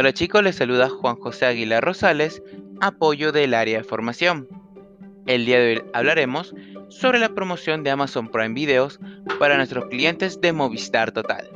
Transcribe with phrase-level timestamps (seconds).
[0.00, 2.40] Hola chicos, les saluda Juan José Aguilar Rosales,
[2.80, 4.46] apoyo del área de formación.
[5.26, 6.54] El día de hoy hablaremos
[6.88, 9.00] sobre la promoción de Amazon Prime Videos
[9.40, 11.50] para nuestros clientes de Movistar Total.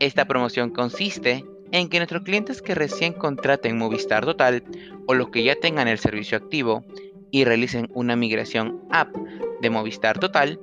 [0.00, 4.64] Esta promoción consiste en que nuestros clientes que recién contraten Movistar Total
[5.06, 6.82] o los que ya tengan el servicio activo
[7.30, 9.14] y realicen una migración app
[9.60, 10.58] de Movistar Total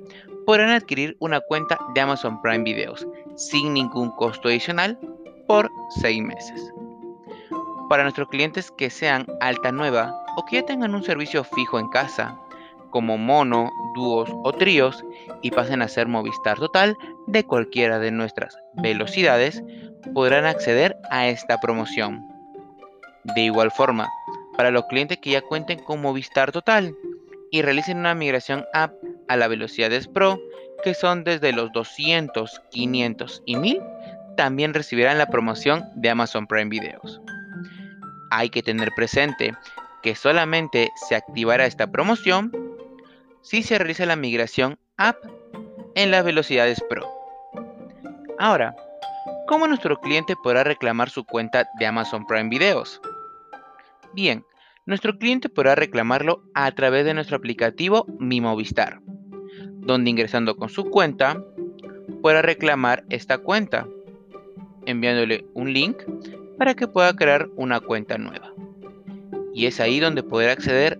[0.46, 3.06] podrán adquirir una cuenta de Amazon Prime Videos
[3.36, 4.98] sin ningún costo adicional
[5.50, 6.72] por 6 meses.
[7.88, 11.88] Para nuestros clientes que sean alta nueva o que ya tengan un servicio fijo en
[11.88, 12.38] casa,
[12.90, 15.04] como mono, dúos o tríos,
[15.42, 19.64] y pasen a ser Movistar Total de cualquiera de nuestras velocidades,
[20.14, 22.24] podrán acceder a esta promoción.
[23.24, 24.08] De igual forma,
[24.56, 26.94] para los clientes que ya cuenten con Movistar Total
[27.50, 28.92] y realicen una migración app
[29.26, 30.38] a la velocidades Pro,
[30.84, 33.82] que son desde los 200, 500 y 1000,
[34.40, 37.20] también recibirán la promoción de Amazon Prime Videos.
[38.30, 39.54] Hay que tener presente
[40.02, 42.50] que solamente se activará esta promoción
[43.42, 45.18] si se realiza la migración app
[45.94, 47.06] en las velocidades Pro.
[48.38, 48.74] Ahora,
[49.46, 52.98] ¿cómo nuestro cliente podrá reclamar su cuenta de Amazon Prime Videos?
[54.14, 54.46] Bien,
[54.86, 59.02] nuestro cliente podrá reclamarlo a través de nuestro aplicativo Mi Movistar
[59.90, 61.44] donde ingresando con su cuenta
[62.22, 63.86] pueda reclamar esta cuenta,
[64.86, 65.96] enviándole un link
[66.58, 68.52] para que pueda crear una cuenta nueva.
[69.54, 70.98] Y es ahí donde podrá acceder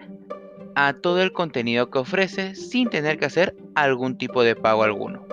[0.75, 5.27] a todo el contenido que ofrece sin tener que hacer algún tipo de pago alguno.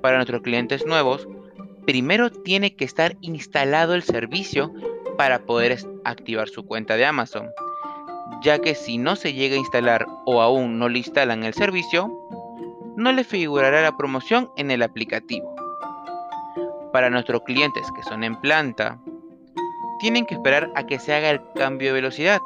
[0.00, 1.28] Para nuestros clientes nuevos,
[1.86, 4.72] primero tiene que estar instalado el servicio
[5.16, 7.50] para poder activar su cuenta de Amazon
[8.42, 12.10] ya que si no se llega a instalar o aún no le instalan el servicio,
[12.96, 15.54] no le figurará la promoción en el aplicativo.
[16.92, 18.98] Para nuestros clientes que son en planta,
[20.00, 22.40] tienen que esperar a que se haga el cambio de velocidad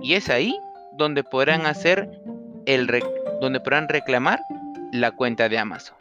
[0.00, 0.56] y es ahí
[0.92, 2.08] donde podrán hacer
[2.66, 2.86] el
[3.40, 4.40] donde podrán reclamar
[4.92, 5.96] la cuenta de Amazon.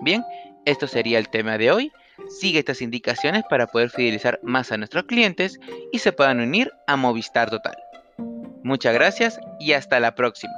[0.00, 0.24] Bien,
[0.64, 1.92] esto sería el tema de hoy.
[2.28, 5.60] Sigue estas indicaciones para poder fidelizar más a nuestros clientes
[5.92, 7.76] y se puedan unir a Movistar Total.
[8.62, 10.54] Muchas gracias y hasta la próxima.